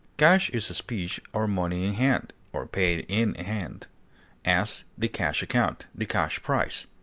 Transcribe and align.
Cash 0.17 0.49
is 0.49 0.65
specie 0.65 1.21
or 1.31 1.47
money 1.47 1.85
in 1.85 1.93
hand, 1.93 2.33
or 2.53 2.65
paid 2.65 3.01
in 3.07 3.35
hand; 3.35 3.85
as, 4.43 4.83
the 4.97 5.07
cash 5.07 5.43
account; 5.43 5.85
the 5.93 6.07
cash 6.07 6.41
price. 6.41 6.87